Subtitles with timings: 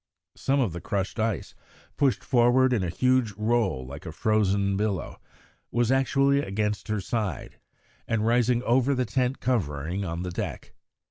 [0.35, 1.53] Some of the crushed ice,
[1.95, 5.17] pushed forward in a huge roll like a frozen billow,
[5.69, 7.59] was actually against her side
[8.07, 10.73] and rising over the tent covering on the deck.